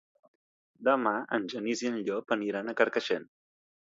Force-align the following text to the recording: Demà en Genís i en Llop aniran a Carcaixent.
Demà 0.87 1.11
en 1.37 1.45
Genís 1.51 1.85
i 1.85 1.91
en 1.91 2.01
Llop 2.07 2.35
aniran 2.37 2.71
a 2.73 2.77
Carcaixent. 2.83 3.29